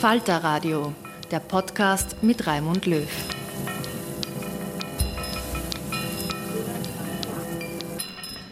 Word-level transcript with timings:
Falter 0.00 0.44
Radio, 0.44 0.92
der 1.30 1.40
Podcast 1.40 2.22
mit 2.22 2.46
Raimund 2.46 2.84
Löw. 2.84 3.08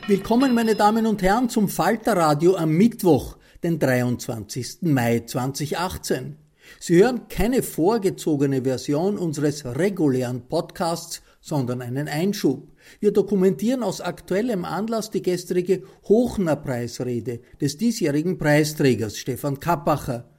Willkommen, 0.07 0.55
meine 0.55 0.75
Damen 0.75 1.07
und 1.07 1.21
Herren, 1.21 1.51
zum 1.51 1.69
Falter 1.69 2.17
Radio 2.17 2.57
am 2.57 2.71
Mittwoch, 2.71 3.37
den 3.63 3.79
23. 3.79 4.79
Mai 4.83 5.21
2018. 5.21 6.39
Sie 6.81 6.97
hören 6.97 7.29
keine 7.29 7.63
vorgezogene 7.63 8.63
Version 8.63 9.19
unseres 9.19 9.67
regulären 9.67 10.49
Podcasts, 10.49 11.21
sondern 11.43 11.83
einen 11.83 12.09
Einschub. 12.09 12.73
Wir 13.01 13.13
dokumentieren 13.13 13.83
aus 13.83 14.01
aktuellem 14.01 14.65
Anlass 14.65 15.11
die 15.11 15.21
gestrige 15.21 15.83
Hochner-Preisrede 16.09 17.41
des 17.61 17.77
diesjährigen 17.77 18.39
Preisträgers 18.39 19.19
Stefan 19.19 19.61
Kappacher. 19.61 20.31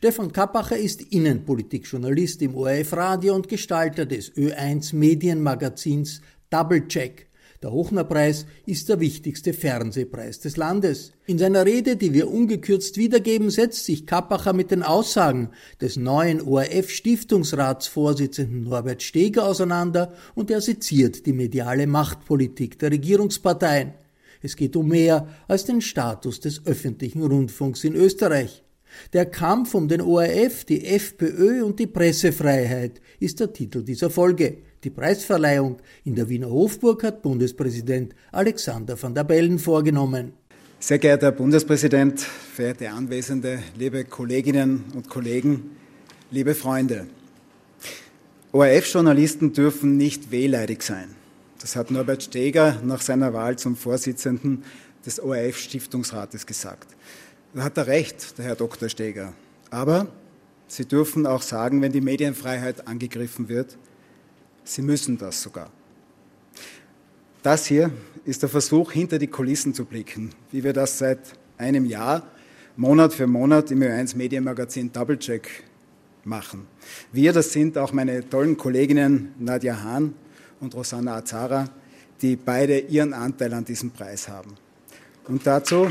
Stefan 0.00 0.30
Kappacher 0.30 0.78
ist 0.78 1.02
Innenpolitikjournalist 1.02 2.40
im 2.42 2.54
ORF-Radio 2.54 3.34
und 3.34 3.48
Gestalter 3.48 4.06
des 4.06 4.32
Ö1 4.32 4.94
Medienmagazins 4.94 6.20
Doublecheck. 6.50 7.26
Der 7.64 7.72
Hochner-Preis 7.72 8.46
ist 8.64 8.88
der 8.88 9.00
wichtigste 9.00 9.52
Fernsehpreis 9.52 10.38
des 10.38 10.56
Landes. 10.56 11.10
In 11.26 11.36
seiner 11.36 11.66
Rede, 11.66 11.96
die 11.96 12.14
wir 12.14 12.30
ungekürzt 12.30 12.96
wiedergeben, 12.96 13.50
setzt 13.50 13.86
sich 13.86 14.06
Kappacher 14.06 14.52
mit 14.52 14.70
den 14.70 14.84
Aussagen 14.84 15.48
des 15.80 15.96
neuen 15.96 16.42
ORF-Stiftungsratsvorsitzenden 16.42 18.62
Norbert 18.62 19.02
Steger 19.02 19.46
auseinander 19.46 20.12
und 20.36 20.48
er 20.52 20.60
seziert 20.60 21.26
die 21.26 21.32
mediale 21.32 21.88
Machtpolitik 21.88 22.78
der 22.78 22.92
Regierungsparteien. 22.92 23.94
Es 24.42 24.54
geht 24.54 24.76
um 24.76 24.86
mehr 24.86 25.26
als 25.48 25.64
den 25.64 25.80
Status 25.80 26.38
des 26.38 26.64
öffentlichen 26.66 27.24
Rundfunks 27.24 27.82
in 27.82 27.96
Österreich. 27.96 28.62
Der 29.12 29.26
Kampf 29.26 29.74
um 29.74 29.88
den 29.88 30.00
ORF, 30.00 30.64
die 30.64 30.84
FPÖ 30.84 31.62
und 31.64 31.78
die 31.78 31.86
Pressefreiheit 31.86 33.00
ist 33.20 33.40
der 33.40 33.52
Titel 33.52 33.82
dieser 33.82 34.10
Folge. 34.10 34.58
Die 34.84 34.90
Preisverleihung 34.90 35.78
in 36.04 36.14
der 36.14 36.28
Wiener 36.28 36.50
Hofburg 36.50 37.02
hat 37.02 37.22
Bundespräsident 37.22 38.14
Alexander 38.30 39.00
van 39.00 39.14
der 39.14 39.24
Bellen 39.24 39.58
vorgenommen. 39.58 40.32
Sehr 40.80 40.98
geehrter 40.98 41.26
Herr 41.26 41.32
Bundespräsident, 41.32 42.20
verehrte 42.20 42.90
Anwesende, 42.90 43.58
liebe 43.76 44.04
Kolleginnen 44.04 44.84
und 44.94 45.08
Kollegen, 45.08 45.76
liebe 46.30 46.54
Freunde. 46.54 47.08
ORF-Journalisten 48.52 49.52
dürfen 49.52 49.96
nicht 49.96 50.30
wehleidig 50.30 50.82
sein. 50.82 51.16
Das 51.60 51.74
hat 51.74 51.90
Norbert 51.90 52.22
Steger 52.22 52.80
nach 52.84 53.00
seiner 53.00 53.34
Wahl 53.34 53.58
zum 53.58 53.74
Vorsitzenden 53.74 54.62
des 55.04 55.20
ORF-Stiftungsrates 55.20 56.46
gesagt. 56.46 56.88
Da 57.54 57.62
hat 57.62 57.78
er 57.78 57.86
recht, 57.86 58.36
der 58.38 58.44
Herr 58.44 58.56
Dr. 58.56 58.88
Steger. 58.88 59.32
Aber 59.70 60.08
Sie 60.66 60.84
dürfen 60.84 61.26
auch 61.26 61.40
sagen, 61.40 61.80
wenn 61.80 61.92
die 61.92 62.02
Medienfreiheit 62.02 62.86
angegriffen 62.86 63.48
wird, 63.48 63.78
Sie 64.64 64.82
müssen 64.82 65.16
das 65.16 65.42
sogar. 65.42 65.70
Das 67.42 67.64
hier 67.64 67.90
ist 68.26 68.42
der 68.42 68.50
Versuch, 68.50 68.92
hinter 68.92 69.18
die 69.18 69.28
Kulissen 69.28 69.72
zu 69.72 69.86
blicken, 69.86 70.30
wie 70.52 70.62
wir 70.62 70.74
das 70.74 70.98
seit 70.98 71.20
einem 71.56 71.86
Jahr, 71.86 72.22
Monat 72.76 73.14
für 73.14 73.26
Monat 73.26 73.70
im 73.70 73.80
Ö1 73.80 74.16
Medienmagazin 74.16 74.92
Doublecheck 74.92 75.64
machen. 76.24 76.66
Wir, 77.12 77.32
das 77.32 77.52
sind 77.52 77.78
auch 77.78 77.92
meine 77.92 78.28
tollen 78.28 78.58
Kolleginnen 78.58 79.32
Nadja 79.38 79.82
Hahn 79.82 80.14
und 80.60 80.74
Rosanna 80.74 81.16
Azara, 81.16 81.70
die 82.20 82.36
beide 82.36 82.78
ihren 82.78 83.14
Anteil 83.14 83.54
an 83.54 83.64
diesem 83.64 83.90
Preis 83.90 84.28
haben. 84.28 84.54
Und 85.26 85.46
dazu 85.46 85.88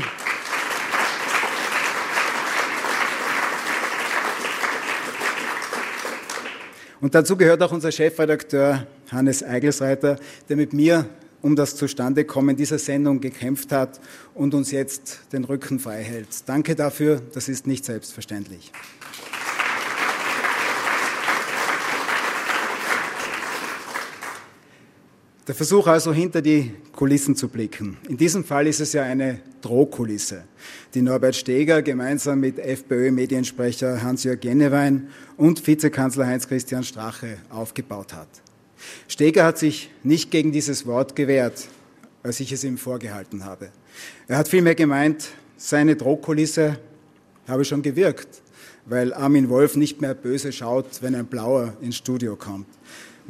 Und 7.00 7.14
dazu 7.14 7.36
gehört 7.36 7.62
auch 7.62 7.72
unser 7.72 7.92
Chefredakteur 7.92 8.86
Hannes 9.10 9.42
Eigelsreiter, 9.42 10.18
der 10.48 10.56
mit 10.56 10.72
mir 10.72 11.06
um 11.42 11.54
das 11.54 11.76
Zustandekommen 11.76 12.56
dieser 12.56 12.78
Sendung 12.78 13.20
gekämpft 13.20 13.70
hat 13.70 14.00
und 14.34 14.54
uns 14.54 14.72
jetzt 14.72 15.20
den 15.32 15.44
Rücken 15.44 15.78
frei 15.78 16.02
hält. 16.02 16.28
Danke 16.46 16.74
dafür, 16.74 17.22
das 17.32 17.48
ist 17.48 17.66
nicht 17.66 17.84
selbstverständlich. 17.84 18.72
Der 25.48 25.54
Versuch 25.54 25.86
also 25.86 26.12
hinter 26.12 26.42
die 26.42 26.72
Kulissen 26.92 27.34
zu 27.34 27.48
blicken. 27.48 27.96
In 28.06 28.18
diesem 28.18 28.44
Fall 28.44 28.66
ist 28.66 28.80
es 28.80 28.92
ja 28.92 29.04
eine 29.04 29.40
Drohkulisse, 29.62 30.44
die 30.92 31.00
Norbert 31.00 31.34
Steger 31.36 31.80
gemeinsam 31.80 32.40
mit 32.40 32.58
FPÖ-Mediensprecher 32.58 34.02
Hans-Jörg 34.02 34.44
Jennewein 34.44 35.08
und 35.38 35.66
Vizekanzler 35.66 36.26
Heinz-Christian 36.26 36.84
Strache 36.84 37.38
aufgebaut 37.48 38.12
hat. 38.12 38.28
Steger 39.08 39.46
hat 39.46 39.56
sich 39.56 39.90
nicht 40.02 40.30
gegen 40.30 40.52
dieses 40.52 40.84
Wort 40.84 41.16
gewehrt, 41.16 41.68
als 42.22 42.40
ich 42.40 42.52
es 42.52 42.62
ihm 42.62 42.76
vorgehalten 42.76 43.46
habe. 43.46 43.70
Er 44.26 44.36
hat 44.36 44.48
vielmehr 44.48 44.74
gemeint, 44.74 45.28
seine 45.56 45.96
Drohkulisse 45.96 46.78
habe 47.46 47.64
schon 47.64 47.80
gewirkt, 47.80 48.42
weil 48.84 49.14
Armin 49.14 49.48
Wolf 49.48 49.76
nicht 49.76 50.02
mehr 50.02 50.14
böse 50.14 50.52
schaut, 50.52 51.00
wenn 51.00 51.14
ein 51.14 51.26
Blauer 51.26 51.72
ins 51.80 51.96
Studio 51.96 52.36
kommt. 52.36 52.66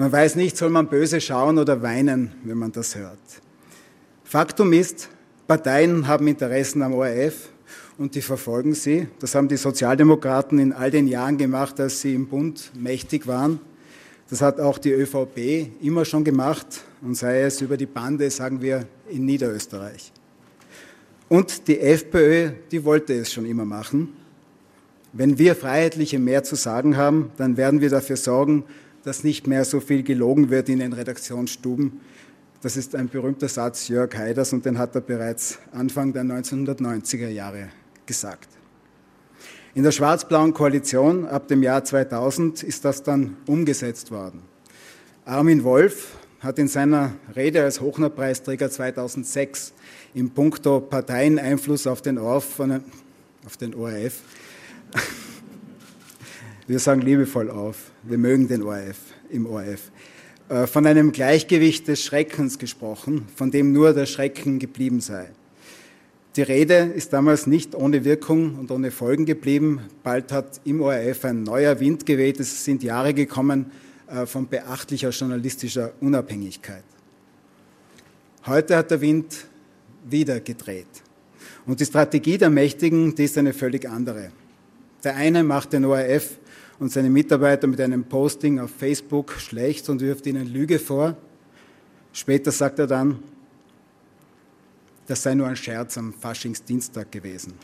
Man 0.00 0.12
weiß 0.12 0.37
nicht, 0.37 0.56
soll 0.56 0.71
man 0.71 0.87
böse 0.87 1.21
schauen 1.21 1.59
oder 1.59 1.83
weinen, 1.83 2.31
wenn 2.45 2.56
man 2.56 2.71
das 2.71 2.95
hört. 2.95 3.19
Faktum 4.23 4.73
ist, 4.73 5.09
Parteien 5.49 6.06
haben 6.06 6.29
Interessen 6.29 6.83
am 6.83 6.95
ORF 6.95 7.49
und 7.99 8.15
die 8.15 8.23
verfolgen 8.23 8.75
sie. 8.75 9.09
Das 9.19 9.35
haben 9.35 9.49
die 9.49 9.56
Sozialdemokraten 9.56 10.61
in 10.61 10.73
all 10.73 10.93
den 10.93 11.09
Jahren 11.09 11.37
gemacht, 11.37 11.81
als 11.81 12.00
sie 12.00 12.15
im 12.15 12.29
Bund 12.29 12.71
mächtig 12.77 13.27
waren. 13.27 13.59
Das 14.31 14.41
hat 14.41 14.61
auch 14.61 14.79
die 14.79 14.93
ÖVP 14.93 15.69
immer 15.83 16.05
schon 16.05 16.23
gemacht 16.23 16.85
und 17.03 17.17
sei 17.17 17.41
es 17.41 17.61
über 17.61 17.77
die 17.77 17.87
Bande, 17.87 18.31
sagen 18.31 18.62
wir, 18.62 18.87
in 19.11 19.25
Niederösterreich. 19.25 20.12
Und 21.29 21.67
die 21.67 21.81
FPÖ, 21.81 22.53
die 22.71 22.85
wollte 22.85 23.15
es 23.15 23.33
schon 23.33 23.47
immer 23.47 23.65
machen, 23.65 24.15
Wenn 25.12 25.39
wir 25.39 25.56
Freiheitliche 25.56 26.19
mehr 26.19 26.45
zu 26.45 26.55
sagen 26.55 26.97
haben, 26.97 27.33
dann 27.39 27.56
werden 27.56 27.81
wir 27.81 27.89
dafür 27.89 28.17
sorgen, 28.17 28.65
dass 29.08 29.25
nicht 29.25 29.46
mehr 29.46 29.64
so 29.64 29.81
viel 29.81 30.02
gelogen 30.02 30.50
wird 30.50 30.69
in 30.69 30.81
den 30.81 30.93
Redaktionsstuben. 30.93 32.02
Das 32.60 32.76
ist 32.76 32.94
ein 32.94 33.08
berühmter 33.08 33.49
Satz 33.49 33.88
Jörg 33.88 34.14
Haiders 34.14 34.52
und 34.52 34.66
den 34.66 34.76
hat 34.76 34.94
er 34.94 35.00
bereits 35.00 35.58
Anfang 35.72 36.12
der 36.12 36.25
1990er 36.25 37.28
Jahre 37.28 37.70
gesagt. 38.05 38.50
In 39.75 39.82
der 39.82 39.93
schwarz-blauen 39.93 40.52
Koalition 40.52 41.26
ab 41.26 41.49
dem 41.49 41.62
Jahr 41.62 41.84
2000 41.84 42.62
ist 42.62 42.84
das 42.84 43.02
dann 43.02 43.38
umgesetzt 43.46 44.10
worden. 44.10 44.43
Armin 45.25 45.64
Wolf 45.64 46.19
hat 46.40 46.58
in 46.58 46.69
seiner 46.69 47.14
Rede 47.34 47.64
als 47.64 47.81
Hochner-Preisträger 47.81 48.70
2006 48.70 49.72
im 50.12 50.28
Punkto 50.28 50.81
Parteieneinfluss 50.81 51.87
auf 51.87 52.02
den 52.02 52.19
ORF, 52.19 52.61
auf 53.46 53.56
den 53.56 53.75
ORF, 53.75 54.20
wir 56.69 56.79
sagen 56.79 57.00
liebevoll 57.00 57.50
auf, 57.50 57.91
wir 58.03 58.19
mögen 58.19 58.47
den 58.47 58.62
ORF 58.62 58.99
im 59.31 59.47
ORF, 59.47 59.91
äh, 60.50 60.67
von 60.67 60.87
einem 60.87 61.12
Gleichgewicht 61.12 61.88
des 61.88 62.05
Schreckens 62.05 62.59
gesprochen, 62.59 63.26
von 63.35 63.50
dem 63.50 63.73
nur 63.73 63.94
der 63.94 64.05
Schrecken 64.05 64.59
geblieben 64.59 65.00
sei. 65.00 65.31
Die 66.37 66.43
Rede 66.43 66.93
ist 66.94 67.15
damals 67.15 67.47
nicht 67.47 67.75
ohne 67.75 68.05
Wirkung 68.05 68.56
und 68.56 68.70
ohne 68.70 68.91
Folgen 68.91 69.25
geblieben. 69.25 69.81
Bald 70.03 70.31
hat 70.31 70.61
im 70.65 70.82
ORF 70.82 71.25
ein 71.25 71.43
neuer 71.43 71.81
Wind 71.81 72.05
geweht. 72.05 72.38
Es 72.38 72.65
sind 72.67 72.82
Jahre 72.82 73.14
gekommen 73.14 73.73
äh, 74.06 74.26
von 74.26 74.47
beachtlicher 74.47 75.09
journalistischer 75.09 75.93
Unabhängigkeit. 76.03 76.85
Heute 78.47 78.76
hat 78.76 78.91
der 78.91 79.00
Wind 79.00 79.47
wieder 80.09 80.41
gedreht. 80.41 80.87
Und 81.64 81.81
die 81.81 81.87
Strategie 81.87 82.37
der 82.37 82.50
Mächtigen, 82.50 83.14
die 83.14 83.25
ist 83.25 83.38
eine 83.38 83.55
völlig 83.55 83.88
andere. 83.88 84.32
Der 85.03 85.17
eine 85.17 85.43
macht 85.43 85.73
den 85.73 85.87
ORF 85.87 86.38
und 86.78 86.92
seine 86.92 87.10
Mitarbeiter 87.10 87.66
mit 87.66 87.80
einem 87.80 88.04
Posting 88.04 88.58
auf 88.60 88.70
Facebook 88.70 89.32
schlecht 89.32 89.88
und 89.88 90.00
wirft 90.00 90.26
ihnen 90.26 90.46
Lüge 90.46 90.78
vor. 90.78 91.16
Später 92.12 92.52
sagt 92.52 92.78
er 92.78 92.86
dann, 92.86 93.19
das 95.06 95.22
sei 95.22 95.34
nur 95.34 95.46
ein 95.46 95.56
Scherz 95.56 95.96
am 95.98 96.12
Faschingsdienstag 96.12 97.10
gewesen. 97.10 97.54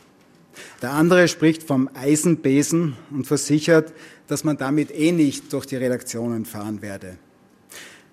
Der 0.81 0.91
andere 0.91 1.27
spricht 1.27 1.63
vom 1.63 1.89
Eisenbesen 1.93 2.95
und 3.11 3.27
versichert, 3.27 3.93
dass 4.27 4.43
man 4.43 4.57
damit 4.57 4.91
eh 4.91 5.11
nicht 5.11 5.51
durch 5.53 5.65
die 5.65 5.75
Redaktionen 5.75 6.45
fahren 6.45 6.81
werde. 6.81 7.17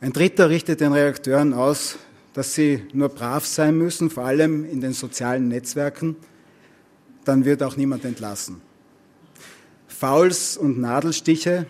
Ein 0.00 0.12
dritter 0.12 0.50
richtet 0.50 0.80
den 0.80 0.92
Redakteuren 0.92 1.54
aus, 1.54 1.96
dass 2.34 2.54
sie 2.54 2.82
nur 2.92 3.08
brav 3.08 3.46
sein 3.46 3.76
müssen, 3.76 4.10
vor 4.10 4.24
allem 4.24 4.64
in 4.64 4.80
den 4.80 4.92
sozialen 4.92 5.48
Netzwerken, 5.48 6.16
dann 7.24 7.44
wird 7.44 7.62
auch 7.62 7.76
niemand 7.76 8.04
entlassen. 8.04 8.60
Fouls 10.02 10.56
und 10.56 10.80
Nadelstiche, 10.80 11.64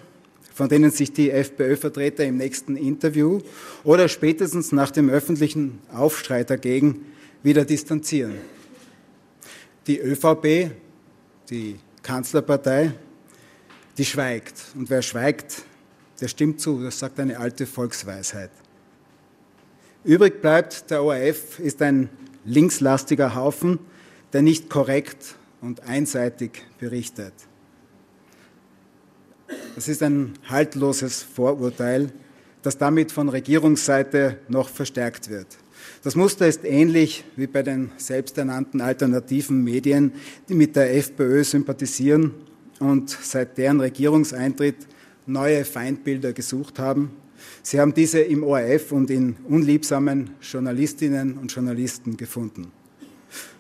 von 0.54 0.66
denen 0.70 0.90
sich 0.90 1.12
die 1.12 1.30
FPÖ-Vertreter 1.30 2.24
im 2.24 2.38
nächsten 2.38 2.78
Interview 2.78 3.40
oder 3.84 4.08
spätestens 4.08 4.72
nach 4.72 4.90
dem 4.90 5.10
öffentlichen 5.10 5.80
Aufstreit 5.92 6.48
dagegen 6.48 7.04
wieder 7.42 7.66
distanzieren. 7.66 8.36
Die 9.86 10.00
ÖVP, 10.00 10.70
die 11.50 11.76
Kanzlerpartei, 12.02 12.94
die 13.98 14.04
schweigt. 14.06 14.54
Und 14.76 14.88
wer 14.88 15.02
schweigt, 15.02 15.64
der 16.22 16.28
stimmt 16.28 16.58
zu. 16.58 16.82
Das 16.82 16.98
sagt 16.98 17.20
eine 17.20 17.38
alte 17.38 17.66
Volksweisheit. 17.66 18.50
Übrig 20.04 20.40
bleibt, 20.40 20.90
der 20.90 21.04
ORF 21.04 21.58
ist 21.58 21.82
ein 21.82 22.08
linkslastiger 22.46 23.34
Haufen, 23.34 23.78
der 24.32 24.40
nicht 24.40 24.70
korrekt 24.70 25.34
und 25.60 25.82
einseitig 25.82 26.64
berichtet. 26.78 27.34
Das 29.74 29.88
ist 29.88 30.02
ein 30.02 30.34
haltloses 30.48 31.22
Vorurteil, 31.22 32.12
das 32.62 32.76
damit 32.76 33.10
von 33.10 33.30
Regierungsseite 33.30 34.38
noch 34.48 34.68
verstärkt 34.68 35.30
wird. 35.30 35.46
Das 36.04 36.14
Muster 36.14 36.46
ist 36.46 36.64
ähnlich 36.64 37.24
wie 37.36 37.46
bei 37.46 37.62
den 37.62 37.90
selbsternannten 37.96 38.82
alternativen 38.82 39.64
Medien, 39.64 40.12
die 40.48 40.54
mit 40.54 40.76
der 40.76 40.94
FPÖ 40.94 41.42
sympathisieren 41.42 42.32
und 42.80 43.10
seit 43.10 43.56
deren 43.56 43.80
Regierungseintritt 43.80 44.76
neue 45.26 45.64
Feindbilder 45.64 46.34
gesucht 46.34 46.78
haben. 46.78 47.10
Sie 47.62 47.80
haben 47.80 47.94
diese 47.94 48.20
im 48.20 48.44
ORF 48.44 48.92
und 48.92 49.10
in 49.10 49.36
unliebsamen 49.48 50.30
Journalistinnen 50.42 51.38
und 51.38 51.50
Journalisten 51.50 52.16
gefunden. 52.16 52.70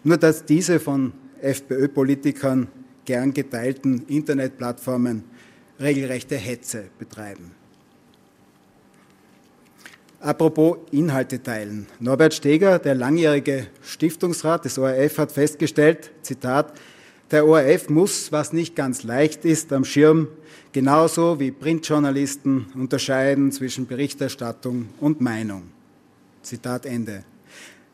Nur 0.04 0.18
dass 0.18 0.44
diese 0.44 0.78
von 0.78 1.12
FPÖ-Politikern 1.40 2.68
gern 3.04 3.32
geteilten 3.32 4.04
Internetplattformen 4.06 5.24
regelrechte 5.82 6.36
Hetze 6.36 6.84
betreiben. 6.98 7.52
Apropos 10.20 10.78
Inhalte 10.92 11.42
teilen. 11.42 11.86
Norbert 11.98 12.32
Steger, 12.32 12.78
der 12.78 12.94
langjährige 12.94 13.66
Stiftungsrat 13.82 14.64
des 14.64 14.78
ORF, 14.78 15.18
hat 15.18 15.32
festgestellt, 15.32 16.12
Zitat, 16.22 16.72
der 17.32 17.46
ORF 17.46 17.88
muss, 17.88 18.30
was 18.30 18.52
nicht 18.52 18.76
ganz 18.76 19.02
leicht 19.02 19.44
ist, 19.44 19.72
am 19.72 19.84
Schirm 19.84 20.28
genauso 20.72 21.40
wie 21.40 21.50
Printjournalisten 21.50 22.66
unterscheiden 22.74 23.50
zwischen 23.50 23.86
Berichterstattung 23.86 24.90
und 25.00 25.20
Meinung. 25.20 25.64
Zitat 26.42 26.86
Ende. 26.86 27.24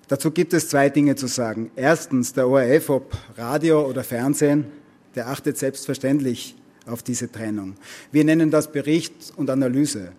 Dazu 0.08 0.31
gibt 0.31 0.52
es 0.55 0.69
zwei 0.69 0.88
Dinge 0.88 1.17
zu 1.17 1.26
sagen. 1.26 1.70
Erstens, 1.76 2.32
der 2.32 2.49
ORF, 2.49 2.90
ob 2.90 3.17
Radio 3.37 3.87
oder 3.87 4.05
Fernsehen, 4.05 4.67
der 5.14 5.29
achtet 5.29 5.56
selbstverständlich 5.56 6.56
auf 6.88 7.02
diese 7.02 7.31
Trennung. 7.31 7.75
Wir 8.11 8.25
nennen 8.25 8.50
das 8.50 8.73
Bericht 8.73 9.32
und 9.37 9.50
Analyse. 9.50 10.12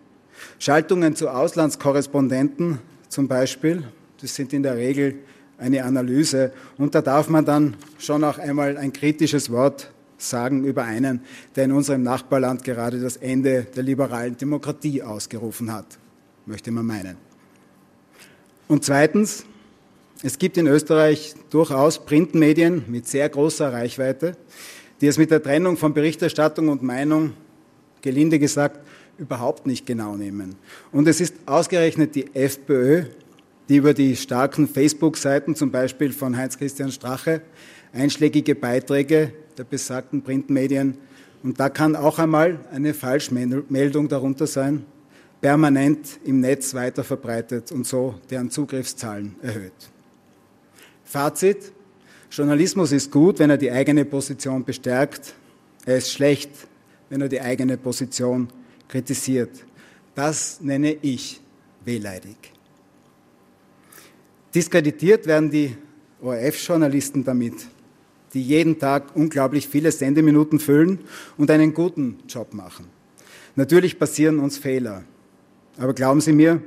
Schaltungen 0.57 1.15
zu 1.15 1.29
Auslandskorrespondenten 1.29 2.79
zum 3.09 3.27
Beispiel, 3.27 3.83
das 4.21 4.35
sind 4.35 4.53
in 4.53 4.63
der 4.63 4.77
Regel 4.77 5.15
eine 5.57 5.83
Analyse 5.83 6.53
und 6.77 6.95
da 6.95 7.01
darf 7.01 7.27
man 7.29 7.43
dann 7.43 7.75
schon 7.97 8.23
auch 8.23 8.37
einmal 8.37 8.77
ein 8.77 8.93
kritisches 8.93 9.49
Wort 9.51 9.91
sagen 10.17 10.63
über 10.63 10.83
einen, 10.83 11.21
der 11.55 11.65
in 11.65 11.71
unserem 11.71 12.03
Nachbarland 12.03 12.63
gerade 12.63 12.99
das 12.99 13.17
Ende 13.17 13.67
der 13.75 13.83
liberalen 13.83 14.37
Demokratie 14.37 15.01
ausgerufen 15.01 15.71
hat, 15.71 15.97
möchte 16.45 16.71
man 16.71 16.85
meinen. 16.85 17.17
Und 18.67 18.85
zweitens, 18.85 19.45
es 20.21 20.37
gibt 20.37 20.57
in 20.57 20.67
Österreich 20.67 21.33
durchaus 21.49 22.05
Printmedien 22.05 22.83
mit 22.87 23.07
sehr 23.07 23.29
großer 23.29 23.71
Reichweite, 23.71 24.35
die 25.01 25.07
es 25.07 25.17
mit 25.17 25.31
der 25.31 25.41
Trennung 25.41 25.77
von 25.77 25.93
Berichterstattung 25.93 26.69
und 26.69 26.83
Meinung, 26.83 27.33
gelinde 28.01 28.39
gesagt, 28.39 28.79
überhaupt 29.17 29.65
nicht 29.65 29.85
genau 29.85 30.15
nehmen. 30.15 30.55
Und 30.91 31.07
es 31.07 31.21
ist 31.21 31.35
ausgerechnet 31.45 32.15
die 32.15 32.33
FPÖ, 32.33 33.03
die 33.67 33.77
über 33.77 33.93
die 33.93 34.15
starken 34.15 34.67
Facebook-Seiten, 34.67 35.55
zum 35.55 35.71
Beispiel 35.71 36.11
von 36.11 36.35
Heinz-Christian 36.35 36.91
Strache, 36.91 37.41
einschlägige 37.93 38.55
Beiträge 38.55 39.33
der 39.57 39.63
besagten 39.63 40.21
Printmedien, 40.21 40.97
und 41.41 41.59
da 41.59 41.69
kann 41.69 41.95
auch 41.95 42.19
einmal 42.19 42.59
eine 42.71 42.93
Falschmeldung 42.93 44.09
darunter 44.09 44.45
sein, 44.45 44.85
permanent 45.39 46.19
im 46.25 46.41
Netz 46.41 46.73
weiter 46.73 47.03
verbreitet 47.03 47.71
und 47.71 47.87
so 47.87 48.15
deren 48.29 48.49
Zugriffszahlen 48.49 49.35
erhöht. 49.41 49.71
Fazit, 51.05 51.71
Journalismus 52.31 52.91
ist 52.91 53.11
gut, 53.11 53.39
wenn 53.39 53.49
er 53.49 53.57
die 53.57 53.71
eigene 53.71 54.05
Position 54.05 54.63
bestärkt. 54.63 55.33
Er 55.85 55.97
ist 55.97 56.11
schlecht, 56.11 56.51
wenn 57.09 57.21
er 57.21 57.27
die 57.27 57.41
eigene 57.41 57.75
Position 57.75 58.47
kritisiert. 58.87 59.49
Das 60.13 60.61
nenne 60.61 60.95
ich 61.01 61.41
wehleidig. 61.83 62.35
Diskreditiert 64.53 65.25
werden 65.25 65.49
die 65.49 65.75
ORF-Journalisten 66.21 67.23
damit, 67.23 67.55
die 68.33 68.43
jeden 68.43 68.77
Tag 68.77 69.15
unglaublich 69.15 69.67
viele 69.67 69.91
Sendeminuten 69.91 70.59
füllen 70.59 70.99
und 71.37 71.49
einen 71.49 71.73
guten 71.73 72.19
Job 72.27 72.53
machen. 72.53 72.85
Natürlich 73.55 73.97
passieren 73.97 74.39
uns 74.39 74.57
Fehler. 74.57 75.03
Aber 75.77 75.93
glauben 75.93 76.21
Sie 76.21 76.33
mir, 76.33 76.61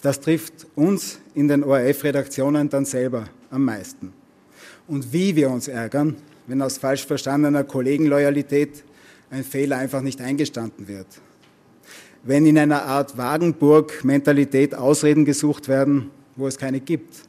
das 0.00 0.20
trifft 0.20 0.66
uns 0.74 1.20
in 1.34 1.46
den 1.46 1.62
ORF-Redaktionen 1.62 2.68
dann 2.68 2.84
selber 2.84 3.28
am 3.50 3.64
meisten 3.64 4.12
und 4.92 5.10
wie 5.14 5.36
wir 5.36 5.48
uns 5.48 5.68
ärgern, 5.68 6.16
wenn 6.46 6.60
aus 6.60 6.76
falsch 6.76 7.06
verstandener 7.06 7.64
Kollegenloyalität 7.64 8.84
ein 9.30 9.42
Fehler 9.42 9.78
einfach 9.78 10.02
nicht 10.02 10.20
eingestanden 10.20 10.86
wird. 10.86 11.06
Wenn 12.24 12.44
in 12.44 12.58
einer 12.58 12.82
Art 12.82 13.16
Wagenburg-Mentalität 13.16 14.74
Ausreden 14.74 15.24
gesucht 15.24 15.68
werden, 15.68 16.10
wo 16.36 16.46
es 16.46 16.58
keine 16.58 16.78
gibt. 16.78 17.22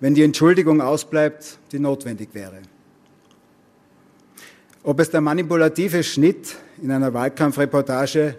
Wenn 0.00 0.14
die 0.14 0.22
Entschuldigung 0.22 0.80
ausbleibt, 0.80 1.58
die 1.72 1.78
notwendig 1.78 2.30
wäre. 2.32 2.62
Ob 4.82 4.98
es 4.98 5.10
der 5.10 5.20
manipulative 5.20 6.02
Schnitt 6.02 6.56
in 6.82 6.90
einer 6.90 7.12
Wahlkampfreportage 7.12 8.36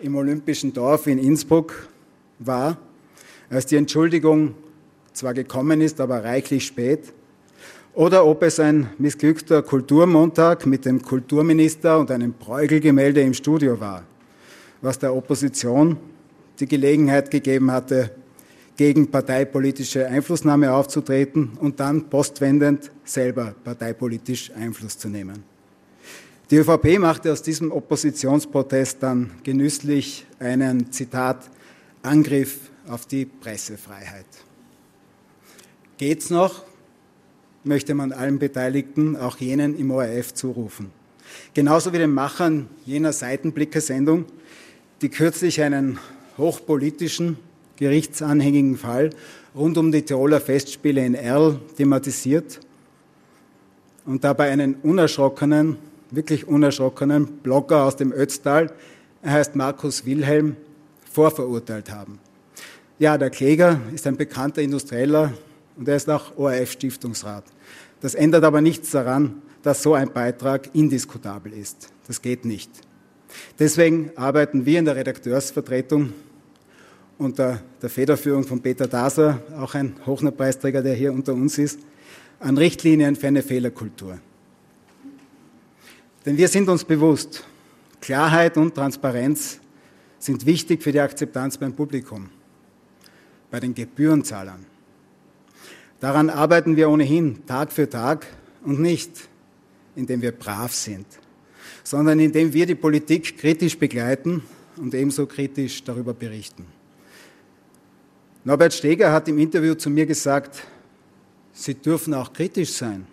im 0.00 0.16
Olympischen 0.16 0.72
Dorf 0.72 1.06
in 1.06 1.18
Innsbruck 1.18 1.88
war, 2.40 2.76
als 3.48 3.66
die 3.66 3.76
Entschuldigung 3.76 4.56
zwar 5.12 5.32
gekommen 5.32 5.80
ist, 5.80 6.00
aber 6.00 6.24
reichlich 6.24 6.66
spät, 6.66 7.12
oder 7.98 8.24
ob 8.24 8.44
es 8.44 8.60
ein 8.60 8.90
missglückter 8.98 9.60
Kulturmontag 9.60 10.66
mit 10.66 10.84
dem 10.84 11.02
Kulturminister 11.02 11.98
und 11.98 12.12
einem 12.12 12.32
Bräugelgemälde 12.32 13.20
im 13.22 13.34
Studio 13.34 13.80
war, 13.80 14.04
was 14.80 15.00
der 15.00 15.12
Opposition 15.12 15.96
die 16.60 16.68
Gelegenheit 16.68 17.28
gegeben 17.28 17.72
hatte, 17.72 18.12
gegen 18.76 19.10
parteipolitische 19.10 20.06
Einflussnahme 20.06 20.72
aufzutreten 20.72 21.50
und 21.58 21.80
dann 21.80 22.08
postwendend 22.08 22.92
selber 23.02 23.52
parteipolitisch 23.64 24.52
Einfluss 24.52 24.96
zu 24.96 25.08
nehmen. 25.08 25.42
Die 26.52 26.58
ÖVP 26.58 27.00
machte 27.00 27.32
aus 27.32 27.42
diesem 27.42 27.72
Oppositionsprotest 27.72 29.02
dann 29.02 29.32
genüsslich 29.42 30.24
einen, 30.38 30.92
Zitat, 30.92 31.50
Angriff 32.02 32.70
auf 32.86 33.06
die 33.06 33.24
Pressefreiheit. 33.24 34.26
Geht's 35.96 36.30
noch? 36.30 36.62
Möchte 37.68 37.94
man 37.94 38.12
allen 38.12 38.38
Beteiligten, 38.38 39.14
auch 39.14 39.36
jenen 39.36 39.78
im 39.78 39.90
ORF, 39.90 40.34
zurufen. 40.34 40.90
Genauso 41.54 41.92
wie 41.92 41.98
den 41.98 42.12
Machern 42.12 42.68
jener 42.86 43.12
Seitenblicker-Sendung, 43.12 44.24
die 45.02 45.10
kürzlich 45.10 45.60
einen 45.62 45.98
hochpolitischen, 46.38 47.36
gerichtsanhängigen 47.76 48.76
Fall 48.76 49.10
rund 49.54 49.78
um 49.78 49.92
die 49.92 50.02
Tiroler 50.02 50.40
Festspiele 50.40 51.04
in 51.04 51.14
Erl 51.14 51.60
thematisiert 51.76 52.60
und 54.06 54.24
dabei 54.24 54.50
einen 54.50 54.74
unerschrockenen, 54.76 55.76
wirklich 56.10 56.48
unerschrockenen 56.48 57.26
Blogger 57.26 57.84
aus 57.84 57.96
dem 57.96 58.12
Ötztal, 58.12 58.72
er 59.22 59.32
heißt 59.32 59.56
Markus 59.56 60.06
Wilhelm, 60.06 60.56
vorverurteilt 61.10 61.90
haben. 61.90 62.18
Ja, 62.98 63.18
der 63.18 63.30
Kläger 63.30 63.80
ist 63.94 64.06
ein 64.06 64.16
bekannter 64.16 64.62
Industrieller 64.62 65.34
und 65.76 65.86
er 65.86 65.96
ist 65.96 66.08
auch 66.08 66.36
ORF-Stiftungsrat. 66.36 67.44
Das 68.00 68.14
ändert 68.14 68.44
aber 68.44 68.60
nichts 68.60 68.90
daran, 68.90 69.42
dass 69.62 69.82
so 69.82 69.94
ein 69.94 70.12
Beitrag 70.12 70.74
indiskutabel 70.74 71.52
ist. 71.52 71.90
Das 72.06 72.22
geht 72.22 72.44
nicht. 72.44 72.70
Deswegen 73.58 74.12
arbeiten 74.16 74.64
wir 74.64 74.78
in 74.78 74.84
der 74.84 74.96
Redakteursvertretung 74.96 76.12
unter 77.18 77.60
der 77.82 77.90
Federführung 77.90 78.44
von 78.44 78.60
Peter 78.62 78.86
Daser, 78.86 79.42
auch 79.58 79.74
ein 79.74 79.96
Hochner-Preisträger, 80.06 80.82
der 80.82 80.94
hier 80.94 81.12
unter 81.12 81.34
uns 81.34 81.58
ist, 81.58 81.80
an 82.38 82.56
Richtlinien 82.56 83.16
für 83.16 83.26
eine 83.26 83.42
Fehlerkultur. 83.42 84.18
Denn 86.24 86.36
wir 86.36 86.48
sind 86.48 86.68
uns 86.68 86.84
bewusst, 86.84 87.44
Klarheit 88.00 88.56
und 88.56 88.74
Transparenz 88.74 89.58
sind 90.18 90.46
wichtig 90.46 90.82
für 90.82 90.92
die 90.92 91.00
Akzeptanz 91.00 91.58
beim 91.58 91.74
Publikum, 91.74 92.28
bei 93.50 93.58
den 93.58 93.74
Gebührenzahlern. 93.74 94.64
Daran 96.00 96.30
arbeiten 96.30 96.76
wir 96.76 96.90
ohnehin 96.90 97.44
Tag 97.46 97.72
für 97.72 97.88
Tag 97.88 98.26
und 98.62 98.80
nicht, 98.80 99.28
indem 99.96 100.22
wir 100.22 100.32
brav 100.32 100.72
sind, 100.72 101.06
sondern 101.82 102.20
indem 102.20 102.52
wir 102.52 102.66
die 102.66 102.76
Politik 102.76 103.36
kritisch 103.36 103.76
begleiten 103.76 104.42
und 104.76 104.94
ebenso 104.94 105.26
kritisch 105.26 105.82
darüber 105.82 106.14
berichten. 106.14 106.66
Norbert 108.44 108.72
Steger 108.72 109.12
hat 109.12 109.26
im 109.28 109.38
Interview 109.38 109.74
zu 109.74 109.90
mir 109.90 110.06
gesagt, 110.06 110.62
Sie 111.52 111.74
dürfen 111.74 112.14
auch 112.14 112.32
kritisch 112.32 112.72
sein. 112.72 113.04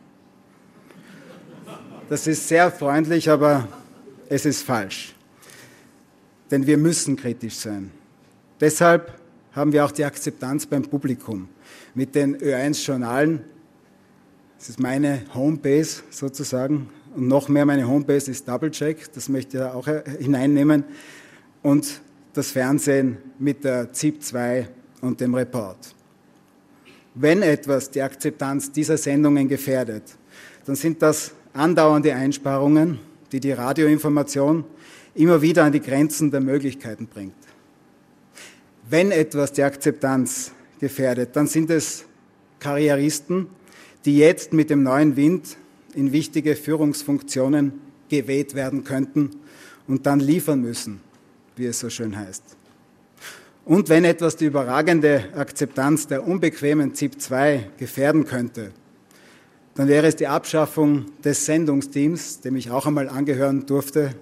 Das 2.08 2.28
ist 2.28 2.48
sehr 2.48 2.70
freundlich, 2.70 3.28
aber 3.28 3.68
es 4.30 4.46
ist 4.46 4.62
falsch. 4.62 5.16
Denn 6.52 6.68
wir 6.68 6.78
müssen 6.78 7.16
kritisch 7.16 7.56
sein. 7.56 7.90
Deshalb 8.60 9.20
haben 9.54 9.74
wir 9.74 9.84
auch 9.84 9.92
die 9.92 10.06
Akzeptanz 10.06 10.68
beim 10.68 10.84
Publikum 10.84 11.50
mit 11.96 12.14
den 12.14 12.38
Ö1-Journalen. 12.38 13.42
Das 14.60 14.70
ist 14.70 14.80
meine 14.80 15.22
Homebase 15.34 16.04
sozusagen. 16.10 16.90
Und 17.16 17.28
noch 17.28 17.48
mehr 17.48 17.66
meine 17.66 17.88
Homebase 17.88 18.32
ist 18.32 18.48
Doublecheck, 18.48 19.12
das 19.14 19.30
möchte 19.30 19.58
ich 19.58 19.64
auch 19.64 19.88
hineinnehmen. 20.20 20.84
Und 21.62 22.02
das 22.34 22.52
Fernsehen 22.52 23.18
mit 23.40 23.64
der 23.64 23.94
ZIP 23.94 24.22
2 24.22 24.68
und 25.02 25.22
dem 25.22 25.34
Report. 25.34 25.96
Wenn 27.14 27.42
etwas 27.42 27.90
die 27.90 28.02
Akzeptanz 28.02 28.74
dieser 28.74 28.98
Sendungen 28.98 29.48
gefährdet, 29.48 30.04
dann 30.66 30.76
sind 30.76 31.02
das 31.02 31.32
andauernde 31.54 32.14
Einsparungen, 32.14 33.00
die 33.32 33.40
die 33.40 33.54
Radioinformation 33.54 34.66
immer 35.14 35.42
wieder 35.42 35.64
an 35.64 35.72
die 35.72 35.80
Grenzen 35.80 36.30
der 36.30 36.42
Möglichkeiten 36.42 37.08
bringt. 37.08 37.34
Wenn 38.90 39.12
etwas 39.12 39.54
die 39.54 39.64
Akzeptanz 39.64 40.52
gefährdet, 40.80 41.36
dann 41.36 41.48
sind 41.48 41.70
es 41.70 42.06
Karrieristen, 42.60 43.48
die 44.06 44.18
jetzt 44.18 44.54
mit 44.54 44.70
dem 44.70 44.84
neuen 44.84 45.16
Wind 45.16 45.58
in 45.94 46.12
wichtige 46.12 46.56
Führungsfunktionen 46.56 47.74
geweht 48.10 48.54
werden 48.54 48.84
könnten 48.84 49.32
und 49.88 50.06
dann 50.06 50.20
liefern 50.20 50.62
müssen, 50.62 51.02
wie 51.56 51.66
es 51.66 51.80
so 51.80 51.90
schön 51.90 52.18
heißt. 52.18 52.44
Und 53.66 53.90
wenn 53.90 54.06
etwas 54.06 54.36
die 54.36 54.46
überragende 54.46 55.26
Akzeptanz 55.36 56.08
der 56.08 56.28
unbequemen 56.28 56.94
ZIP 56.94 57.20
2 57.20 57.72
gefährden 57.78 58.26
könnte, 58.26 58.72
dann 59.74 59.88
wäre 59.88 60.08
es 60.08 60.16
die 60.16 60.28
Abschaffung 60.28 61.06
des 61.24 61.46
Sendungsteams, 61.46 62.42
dem 62.42 62.56
ich 62.56 62.70
auch 62.70 62.86
einmal 62.86 63.10
angehören 63.10 63.66
durfte. 63.66 64.16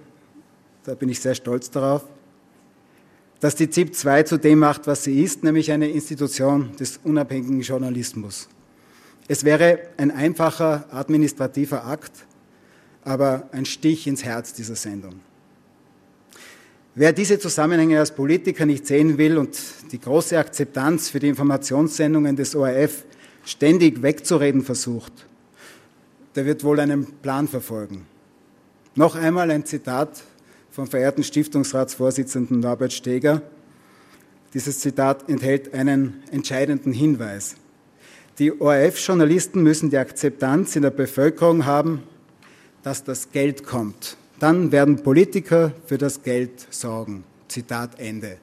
Da 0.84 0.94
bin 0.94 1.08
ich 1.08 1.20
sehr 1.20 1.34
stolz 1.34 1.70
darauf 1.70 2.04
dass 3.44 3.56
die 3.56 3.68
ZIP 3.68 3.94
2 3.94 4.22
zu 4.22 4.38
dem 4.38 4.60
macht, 4.60 4.86
was 4.86 5.04
sie 5.04 5.22
ist, 5.22 5.44
nämlich 5.44 5.70
eine 5.70 5.90
Institution 5.90 6.74
des 6.80 6.98
unabhängigen 7.04 7.60
Journalismus. 7.60 8.48
Es 9.28 9.44
wäre 9.44 9.80
ein 9.98 10.10
einfacher 10.10 10.86
administrativer 10.90 11.84
Akt, 11.84 12.24
aber 13.02 13.50
ein 13.52 13.66
Stich 13.66 14.06
ins 14.06 14.24
Herz 14.24 14.54
dieser 14.54 14.76
Sendung. 14.76 15.20
Wer 16.94 17.12
diese 17.12 17.38
Zusammenhänge 17.38 17.98
als 17.98 18.14
Politiker 18.14 18.64
nicht 18.64 18.86
sehen 18.86 19.18
will 19.18 19.36
und 19.36 19.60
die 19.92 20.00
große 20.00 20.38
Akzeptanz 20.38 21.10
für 21.10 21.20
die 21.20 21.28
Informationssendungen 21.28 22.36
des 22.36 22.56
ORF 22.56 23.04
ständig 23.44 24.00
wegzureden 24.00 24.62
versucht, 24.62 25.12
der 26.34 26.46
wird 26.46 26.64
wohl 26.64 26.80
einen 26.80 27.04
Plan 27.20 27.46
verfolgen. 27.46 28.06
Noch 28.94 29.16
einmal 29.16 29.50
ein 29.50 29.66
Zitat 29.66 30.22
vom 30.74 30.88
verehrten 30.88 31.22
Stiftungsratsvorsitzenden 31.22 32.58
Norbert 32.58 32.92
Steger. 32.92 33.42
Dieses 34.54 34.80
Zitat 34.80 35.28
enthält 35.30 35.72
einen 35.72 36.24
entscheidenden 36.32 36.92
Hinweis. 36.92 37.54
Die 38.40 38.60
ORF-Journalisten 38.60 39.62
müssen 39.62 39.90
die 39.90 39.98
Akzeptanz 39.98 40.74
in 40.74 40.82
der 40.82 40.90
Bevölkerung 40.90 41.64
haben, 41.64 42.02
dass 42.82 43.04
das 43.04 43.30
Geld 43.30 43.64
kommt. 43.64 44.16
Dann 44.40 44.72
werden 44.72 45.04
Politiker 45.04 45.72
für 45.86 45.96
das 45.96 46.24
Geld 46.24 46.66
sorgen. 46.70 47.22
Zitat 47.46 48.00
Ende. 48.00 48.38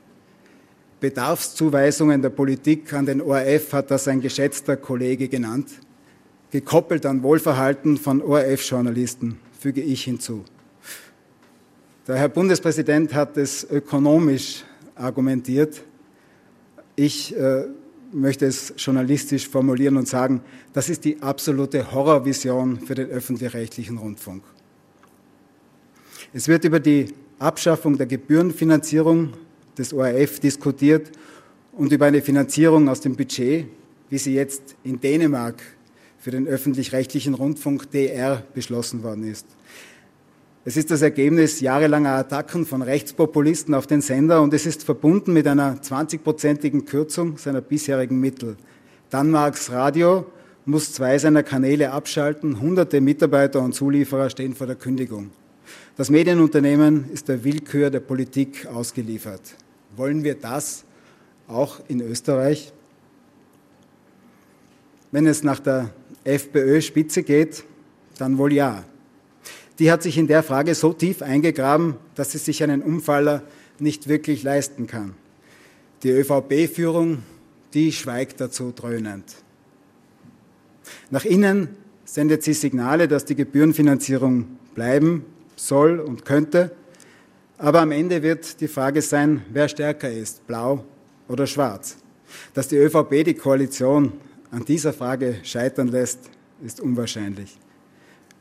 Bedarfszuweisungen 1.02 2.22
der 2.22 2.30
Politik 2.30 2.94
an 2.94 3.08
den 3.08 3.22
ORF 3.22 3.74
hat 3.74 3.92
das 3.92 4.08
ein 4.08 4.22
geschätzter 4.22 4.78
Kollege 4.78 5.28
genannt, 5.28 5.68
gekoppelt 6.50 7.06
an 7.06 7.24
Wohlverhalten 7.24 7.98
von 7.98 8.22
ORF-Journalisten, 8.22 9.38
füge 9.60 9.82
ich 9.82 10.06
hinzu. 10.06 10.46
Der 12.08 12.16
Herr 12.16 12.30
Bundespräsident 12.30 13.14
hat 13.14 13.38
es 13.38 13.64
ökonomisch 13.70 14.64
argumentiert. 14.96 15.84
Ich 16.96 17.38
äh, 17.38 17.66
möchte 18.12 18.48
es 18.48 18.74
journalistisch 18.76 19.48
formulieren 19.48 19.98
und 19.98 20.08
sagen, 20.08 20.42
das 20.74 20.90
ist 20.90 21.06
die 21.06 21.22
absolute 21.22 21.92
Horrorvision 21.92 22.80
für 22.80 22.96
den 22.96 23.08
öffentlich-rechtlichen 23.10 24.00
Rundfunk. 24.00 24.44
Es 26.34 26.48
wird 26.48 26.64
über 26.64 26.80
die 26.80 27.14
Abschaffung 27.38 27.96
der 28.00 28.08
Gebührenfinanzierung 28.08 29.34
des 29.78 29.94
ORF 29.94 30.40
diskutiert 30.40 31.12
und 31.72 31.92
über 31.92 32.08
eine 32.08 32.24
Finanzierung 32.24 32.90
aus 32.90 33.02
dem 33.02 33.16
Budget, 33.16 33.68
wie 34.10 34.18
sie 34.18 34.34
jetzt 34.34 34.76
in 34.84 35.00
Dänemark 35.00 35.62
für 36.18 36.32
den 36.32 36.48
öffentlich-rechtlichen 36.48 37.36
Rundfunk 37.36 37.92
DR 37.92 38.42
beschlossen 38.56 39.04
worden 39.04 39.24
ist. 39.30 39.46
Es 40.64 40.78
ist 40.78 40.92
das 40.92 41.02
Ergebnis 41.02 41.60
jahrelanger 41.60 42.12
Attacken 42.12 42.68
von 42.68 42.84
Rechtspopulisten 42.84 43.74
auf 43.74 43.88
den 43.88 44.02
Sender 44.02 44.44
und 44.44 44.54
es 44.54 44.68
ist 44.68 44.84
verbunden 44.84 45.34
mit 45.34 45.48
einer 45.48 45.78
20-prozentigen 45.78 46.86
Kürzung 46.86 47.40
seiner 47.40 47.62
bisherigen 47.62 48.20
Mittel. 48.20 48.58
Danmarks 49.10 49.72
Radio 49.72 50.28
muss 50.66 50.94
zwei 50.94 51.18
seiner 51.18 51.42
Kanäle 51.42 51.92
abschalten, 51.92 52.62
hunderte 52.62 53.02
Mitarbeiter 53.02 53.60
und 53.60 53.74
Zulieferer 53.74 54.30
stehen 54.30 54.54
vor 54.54 54.68
der 54.68 54.76
Kündigung. 54.76 55.32
Das 55.98 56.12
Medienunternehmen 56.12 57.10
ist 57.12 57.28
der 57.28 57.44
Willkür 57.44 57.90
der 57.90 58.02
Politik 58.02 58.68
ausgeliefert. 58.68 59.42
Wollen 59.96 60.24
wir 60.24 60.36
das 60.36 60.86
auch 61.48 61.80
in 61.88 62.02
Österreich? 62.02 62.72
Wenn 65.12 65.26
es 65.26 65.42
nach 65.42 65.60
der 65.60 65.90
FPÖ-Spitze 66.24 67.24
geht, 67.24 67.64
dann 68.20 68.38
wohl 68.38 68.54
ja 68.54 68.84
die 69.80 69.92
hat 69.92 70.04
sich 70.04 70.18
in 70.18 70.28
der 70.28 70.44
Frage 70.44 70.76
so 70.76 70.94
tief 70.94 71.22
eingegraben, 71.22 71.96
dass 72.16 72.32
sie 72.32 72.38
sich 72.38 72.64
einen 72.64 72.82
Umfaller 72.82 73.44
nicht 73.80 74.08
wirklich 74.08 74.44
leisten 74.44 74.88
kann. 74.88 75.16
Die 76.04 76.10
ÖVP-Führung, 76.10 77.20
die 77.74 77.92
schweigt 77.92 78.42
dazu 78.42 78.74
dröhnend. 78.76 79.26
Nach 81.10 81.26
innen 81.26 81.70
sendet 82.06 82.44
sie 82.44 82.54
Signale, 82.54 83.08
dass 83.08 83.26
die 83.26 83.36
Gebührenfinanzierung 83.36 84.58
bleiben 84.76 85.26
soll 85.56 86.00
und 86.00 86.26
könnte. 86.26 86.72
Aber 87.58 87.82
am 87.82 87.92
Ende 87.92 88.24
wird 88.24 88.60
die 88.62 88.68
Frage 88.68 89.02
sein, 89.02 89.46
wer 89.52 89.68
stärker 89.68 90.12
ist, 90.12 90.46
blau 90.48 90.84
oder 91.28 91.48
schwarz. 91.48 91.98
Dass 92.54 92.68
die 92.68 92.78
ÖVP 92.78 93.24
die 93.24 93.36
Koalition 93.36 94.14
an 94.50 94.66
dieser 94.66 94.94
Frage 94.94 95.36
scheitern 95.44 95.88
lässt, 95.88 96.20
ist 96.64 96.82
unwahrscheinlich. 96.82 97.58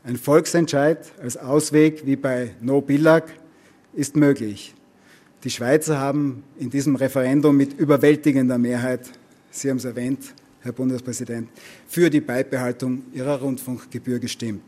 Ein 0.03 0.17
Volksentscheid 0.17 1.11
als 1.21 1.37
Ausweg 1.37 2.07
wie 2.07 2.15
bei 2.15 2.55
No 2.59 2.81
Billag 2.81 3.25
ist 3.93 4.15
möglich. 4.15 4.73
Die 5.43 5.51
Schweizer 5.51 5.99
haben 5.99 6.43
in 6.57 6.71
diesem 6.71 6.95
Referendum 6.95 7.55
mit 7.55 7.77
überwältigender 7.77 8.57
Mehrheit, 8.57 9.11
Sie 9.51 9.69
haben 9.69 9.77
es 9.77 9.85
erwähnt, 9.85 10.33
Herr 10.61 10.71
Bundespräsident, 10.71 11.49
für 11.87 12.09
die 12.09 12.21
Beibehaltung 12.21 13.03
ihrer 13.13 13.41
Rundfunkgebühr 13.41 14.17
gestimmt. 14.17 14.63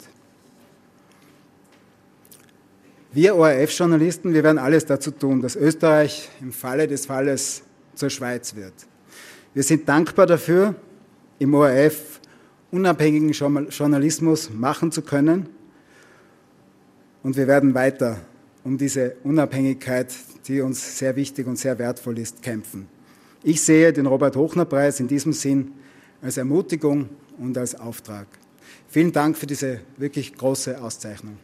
Wir 3.12 3.36
ORF-Journalisten, 3.36 4.36
wir 4.36 4.44
werden 4.44 4.60
alles 4.60 4.86
dazu 4.86 5.10
tun, 5.10 5.42
dass 5.42 5.56
Österreich 5.56 6.30
im 6.42 6.52
Falle 6.52 6.88
des 6.88 7.08
Falles 7.08 7.64
zur 7.96 8.12
Schweiz 8.12 8.56
wird. 8.56 8.74
Wir 9.56 9.64
sind 9.64 9.90
dankbar 9.90 10.28
dafür, 10.28 10.76
im 11.40 11.56
ORF 11.56 12.13
unabhängigen 12.74 13.32
Journalismus 13.32 14.50
machen 14.50 14.92
zu 14.92 15.04
können. 15.04 15.48
Und 17.22 17.38
wir 17.38 17.48
werden 17.48 17.76
weiter 17.76 18.22
um 18.64 18.78
diese 18.78 19.16
Unabhängigkeit, 19.24 20.08
die 20.48 20.62
uns 20.62 20.98
sehr 20.98 21.16
wichtig 21.16 21.46
und 21.48 21.58
sehr 21.58 21.78
wertvoll 21.78 22.18
ist, 22.18 22.42
kämpfen. 22.42 22.88
Ich 23.44 23.62
sehe 23.62 23.94
den 23.94 24.08
Robert-Hochner-Preis 24.08 25.00
in 25.00 25.08
diesem 25.08 25.34
Sinn 25.34 25.74
als 26.22 26.38
Ermutigung 26.38 27.10
und 27.38 27.58
als 27.58 27.76
Auftrag. 27.76 28.28
Vielen 28.88 29.12
Dank 29.12 29.38
für 29.38 29.46
diese 29.46 29.82
wirklich 29.98 30.36
große 30.36 30.82
Auszeichnung. 30.82 31.38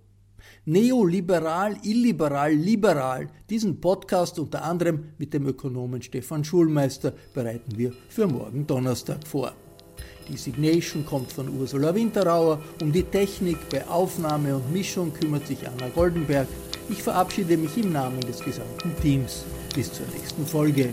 Neoliberal, 0.64 1.76
illiberal, 1.82 2.52
liberal. 2.52 3.28
Diesen 3.48 3.80
Podcast 3.80 4.38
unter 4.38 4.64
anderem 4.64 5.12
mit 5.18 5.34
dem 5.34 5.46
Ökonomen 5.46 6.02
Stefan 6.02 6.44
Schulmeister 6.44 7.12
bereiten 7.34 7.76
wir 7.76 7.92
für 8.08 8.26
morgen 8.26 8.66
Donnerstag 8.66 9.26
vor. 9.26 9.54
Die 10.28 10.36
Signation 10.36 11.06
kommt 11.06 11.32
von 11.32 11.48
Ursula 11.48 11.94
Winterauer. 11.94 12.60
Um 12.82 12.90
die 12.90 13.04
Technik 13.04 13.58
bei 13.70 13.86
Aufnahme 13.86 14.56
und 14.56 14.72
Mischung 14.72 15.12
kümmert 15.12 15.46
sich 15.46 15.66
Anna 15.66 15.88
Goldenberg. 15.88 16.48
Ich 16.88 17.02
verabschiede 17.02 17.56
mich 17.56 17.76
im 17.76 17.92
Namen 17.92 18.20
des 18.20 18.40
gesamten 18.40 18.92
Teams. 19.00 19.44
Bis 19.74 19.92
zur 19.92 20.06
nächsten 20.14 20.44
Folge. 20.44 20.92